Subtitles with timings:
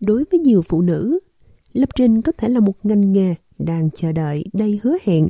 [0.00, 1.18] Đối với nhiều phụ nữ,
[1.72, 5.28] lập trình có thể là một ngành nghề đang chờ đợi đầy hứa hẹn.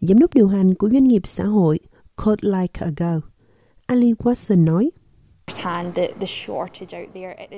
[0.00, 1.78] Giám đốc điều hành của doanh nghiệp xã hội
[2.24, 3.26] Code Like a Girl,
[3.86, 4.90] Ali Watson nói,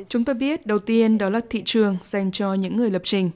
[0.08, 3.30] Chúng tôi biết đầu tiên đó là thị trường dành cho những người lập trình.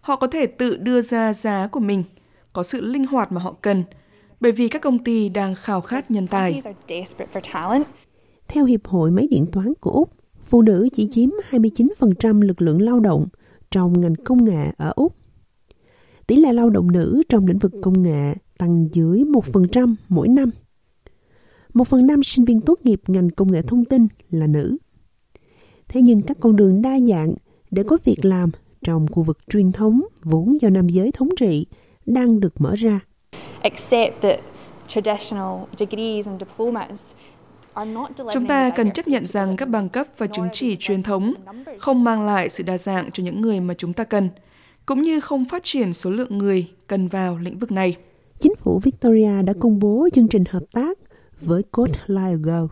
[0.00, 2.04] Họ có thể tự đưa ra giá của mình,
[2.52, 3.84] có sự linh hoạt mà họ cần,
[4.40, 6.60] bởi vì các công ty đang khao khát nhân tài.
[8.48, 10.10] Theo Hiệp hội Máy điện toán của Úc,
[10.44, 13.26] phụ nữ chỉ chiếm 29% lực lượng lao động
[13.70, 15.14] trong ngành công nghệ ở Úc.
[16.26, 20.50] Tỷ lệ lao động nữ trong lĩnh vực công nghệ tăng dưới 1% mỗi năm.
[21.74, 24.76] Một phần năm sinh viên tốt nghiệp ngành công nghệ thông tin là nữ.
[25.88, 27.34] Thế nhưng các con đường đa dạng
[27.70, 28.50] để có việc làm
[28.84, 31.66] trong khu vực truyền thống vốn do nam giới thống trị
[32.06, 33.00] đang được mở ra.
[38.32, 41.34] Chúng ta cần chấp nhận rằng các bằng cấp và chứng chỉ truyền thống
[41.78, 44.28] không mang lại sự đa dạng cho những người mà chúng ta cần,
[44.86, 47.96] cũng như không phát triển số lượng người cần vào lĩnh vực này.
[48.38, 50.98] Chính phủ Victoria đã công bố chương trình hợp tác
[51.40, 52.64] với Code Girl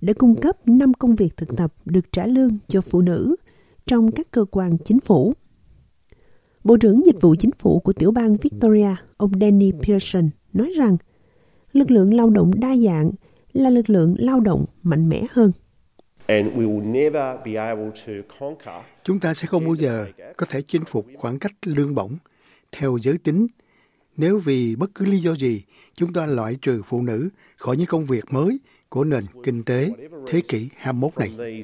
[0.00, 3.36] để cung cấp 5 công việc thực tập được trả lương cho phụ nữ
[3.86, 5.32] trong các cơ quan chính phủ.
[6.64, 10.96] Bộ trưởng Dịch vụ Chính phủ của tiểu bang Victoria, ông Danny Pearson, nói rằng
[11.72, 13.10] lực lượng lao động đa dạng
[13.52, 15.52] là lực lượng lao động mạnh mẽ hơn.
[19.04, 20.06] Chúng ta sẽ không bao giờ
[20.36, 22.16] có thể chinh phục khoảng cách lương bổng
[22.72, 23.46] theo giới tính
[24.16, 25.62] nếu vì bất cứ lý do gì
[25.94, 29.90] chúng ta loại trừ phụ nữ khỏi những công việc mới của nền kinh tế
[30.26, 31.62] thế kỷ 21 này.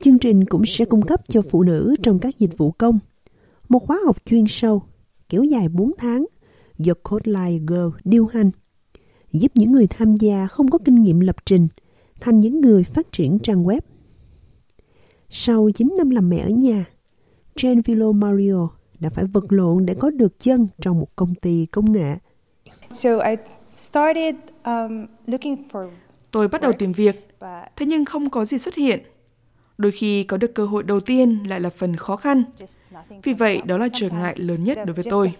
[0.00, 2.98] Chương trình cũng sẽ cung cấp cho phụ nữ trong các dịch vụ công
[3.68, 4.82] một khóa học chuyên sâu
[5.28, 6.26] kéo dài 4 tháng
[6.80, 8.50] do Codelight Girl điều hành,
[9.32, 11.68] giúp những người tham gia không có kinh nghiệm lập trình
[12.20, 13.80] thành những người phát triển trang web.
[15.28, 16.84] Sau 9 năm làm mẹ ở nhà,
[17.56, 18.68] Jane Villo Mario
[19.00, 22.16] đã phải vật lộn để có được chân trong một công ty công nghệ.
[24.64, 25.06] Um,
[26.30, 27.28] Tôi bắt đầu tìm việc,
[27.76, 29.00] thế nhưng không có gì xuất hiện.
[29.80, 32.44] Đôi khi có được cơ hội đầu tiên lại là phần khó khăn.
[33.22, 35.32] Vì vậy, đó là trở ngại lớn nhất đối với tôi.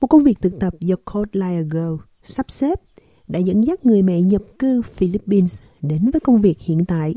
[0.00, 2.80] Một công việc thực tập do Code Like Girl sắp xếp
[3.28, 7.14] đã dẫn dắt người mẹ nhập cư Philippines đến với công việc hiện tại.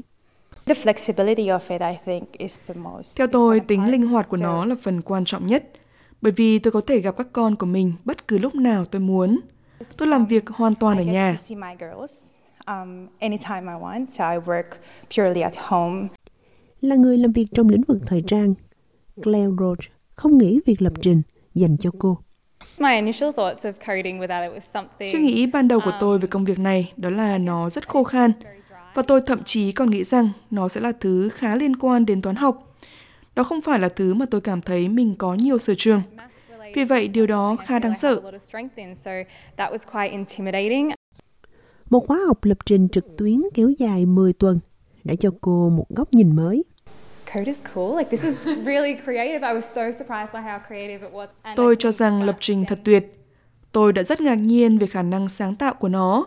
[3.17, 5.63] Theo tôi, tính linh hoạt của nó là phần quan trọng nhất,
[6.21, 9.01] bởi vì tôi có thể gặp các con của mình bất cứ lúc nào tôi
[9.01, 9.39] muốn.
[9.97, 11.37] Tôi làm việc hoàn toàn ở nhà.
[16.81, 18.53] Là người làm việc trong lĩnh vực thời trang,
[19.23, 19.79] Claire Roach
[20.15, 21.21] không nghĩ việc lập trình
[21.53, 22.17] dành cho cô.
[24.99, 28.03] Suy nghĩ ban đầu của tôi về công việc này đó là nó rất khô
[28.03, 28.31] khan
[28.93, 32.21] và tôi thậm chí còn nghĩ rằng nó sẽ là thứ khá liên quan đến
[32.21, 32.75] toán học.
[33.35, 36.01] Đó không phải là thứ mà tôi cảm thấy mình có nhiều sở trường.
[36.75, 38.21] Vì vậy, điều đó khá đáng sợ.
[41.93, 44.59] Một khóa học lập trình trực tuyến kéo dài 10 tuần
[45.03, 46.63] đã cho cô một góc nhìn mới.
[51.55, 53.25] Tôi cho rằng lập trình thật tuyệt.
[53.71, 56.25] Tôi đã rất ngạc nhiên về khả năng sáng tạo của nó.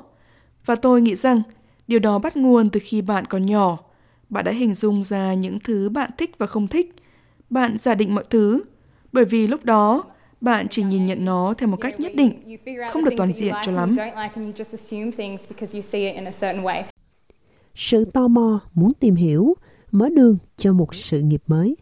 [0.65, 1.43] Và tôi nghĩ rằng
[1.89, 3.79] Điều đó bắt nguồn từ khi bạn còn nhỏ.
[4.31, 6.95] Bạn đã hình dung ra những thứ bạn thích và không thích.
[7.51, 8.63] Bạn giả định mọi thứ,
[9.13, 10.05] bởi vì lúc đó
[10.47, 12.59] bạn chỉ nhìn nhận nó theo một cách nhất định,
[12.91, 13.97] không được toàn diện cho lắm.
[17.75, 19.55] Sự tò mò muốn tìm hiểu
[19.91, 21.77] mở đường cho một sự nghiệp mới.